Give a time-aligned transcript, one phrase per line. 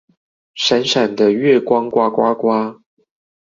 [0.57, 2.81] 閃閃的月光呱呱呱